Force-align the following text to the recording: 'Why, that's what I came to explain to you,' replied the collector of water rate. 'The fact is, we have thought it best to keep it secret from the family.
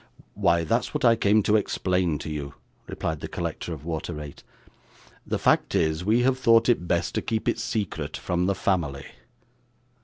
'Why, 0.33 0.63
that's 0.63 0.95
what 0.95 1.05
I 1.05 1.15
came 1.15 1.43
to 1.43 1.55
explain 1.55 2.17
to 2.17 2.29
you,' 2.31 2.55
replied 2.87 3.19
the 3.19 3.27
collector 3.27 3.71
of 3.71 3.85
water 3.85 4.15
rate. 4.15 4.43
'The 5.27 5.37
fact 5.37 5.75
is, 5.75 6.03
we 6.03 6.23
have 6.23 6.39
thought 6.39 6.67
it 6.69 6.87
best 6.87 7.13
to 7.13 7.21
keep 7.21 7.47
it 7.47 7.59
secret 7.59 8.17
from 8.17 8.47
the 8.47 8.55
family. 8.55 9.05